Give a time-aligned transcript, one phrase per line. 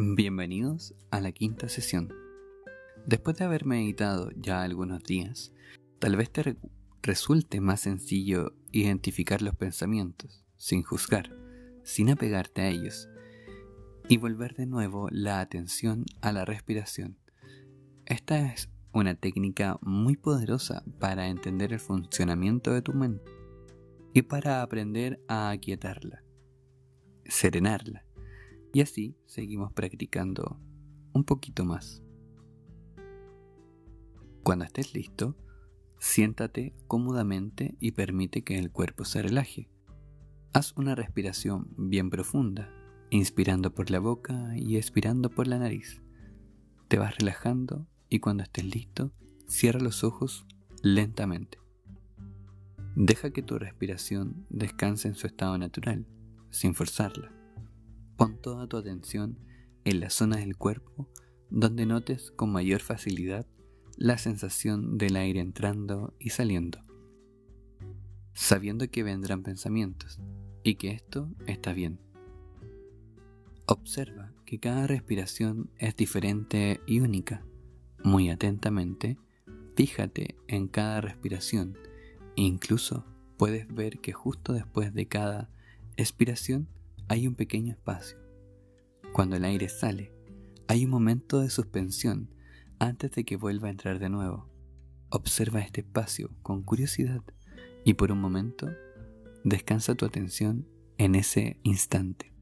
[0.00, 2.14] Bienvenidos a la quinta sesión.
[3.04, 5.52] Después de haber meditado ya algunos días,
[5.98, 6.56] tal vez te
[7.02, 11.34] resulte más sencillo identificar los pensamientos, sin juzgar,
[11.82, 13.08] sin apegarte a ellos,
[14.08, 17.18] y volver de nuevo la atención a la respiración.
[18.06, 23.32] Esta es una técnica muy poderosa para entender el funcionamiento de tu mente
[24.14, 26.22] y para aprender a aquietarla,
[27.24, 28.04] serenarla
[28.72, 30.58] y así seguimos practicando
[31.12, 32.02] un poquito más.
[34.42, 35.36] Cuando estés listo,
[35.98, 39.68] siéntate cómodamente y permite que el cuerpo se relaje.
[40.52, 42.72] Haz una respiración bien profunda,
[43.10, 46.02] inspirando por la boca y expirando por la nariz.
[46.88, 49.12] Te vas relajando y cuando estés listo,
[49.46, 50.46] cierra los ojos
[50.82, 51.58] lentamente.
[52.96, 56.06] Deja que tu respiración descanse en su estado natural,
[56.50, 57.37] sin forzarla.
[58.18, 59.38] Pon toda tu atención
[59.84, 61.08] en las zonas del cuerpo
[61.50, 63.46] donde notes con mayor facilidad
[63.96, 66.80] la sensación del aire entrando y saliendo,
[68.34, 70.18] sabiendo que vendrán pensamientos
[70.64, 72.00] y que esto está bien.
[73.66, 77.44] Observa que cada respiración es diferente y única.
[78.02, 79.16] Muy atentamente,
[79.76, 81.78] fíjate en cada respiración
[82.34, 83.04] incluso
[83.36, 85.50] puedes ver que justo después de cada
[85.96, 86.66] expiración
[87.08, 88.18] hay un pequeño espacio.
[89.12, 90.12] Cuando el aire sale,
[90.68, 92.34] hay un momento de suspensión
[92.78, 94.48] antes de que vuelva a entrar de nuevo.
[95.10, 97.22] Observa este espacio con curiosidad
[97.84, 98.68] y por un momento
[99.44, 102.32] descansa tu atención en ese instante.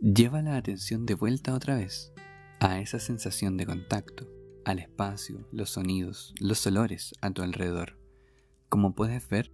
[0.00, 2.12] Lleva la atención de vuelta otra vez
[2.60, 4.28] a esa sensación de contacto,
[4.64, 7.98] al espacio, los sonidos, los olores a tu alrededor.
[8.68, 9.52] Como puedes ver,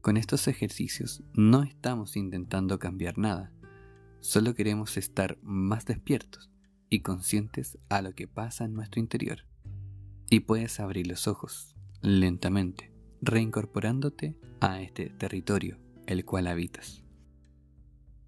[0.00, 3.52] con estos ejercicios no estamos intentando cambiar nada,
[4.20, 6.50] solo queremos estar más despiertos
[6.88, 9.40] y conscientes a lo que pasa en nuestro interior.
[10.30, 17.03] Y puedes abrir los ojos lentamente, reincorporándote a este territorio el cual habitas.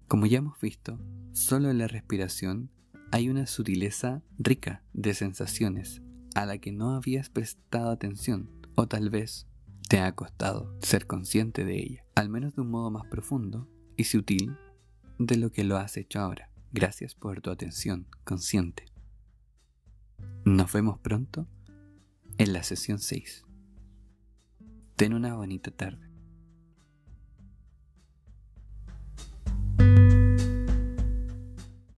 [0.07, 0.97] Como ya hemos visto,
[1.33, 2.71] solo en la respiración
[3.11, 6.01] hay una sutileza rica de sensaciones
[6.33, 9.47] a la que no habías prestado atención o tal vez
[9.89, 14.05] te ha costado ser consciente de ella, al menos de un modo más profundo y
[14.05, 14.55] sutil
[15.19, 16.51] de lo que lo has hecho ahora.
[16.71, 18.85] Gracias por tu atención consciente.
[20.45, 21.47] Nos vemos pronto
[22.37, 23.43] en la sesión 6.
[24.95, 26.06] Ten una bonita tarde.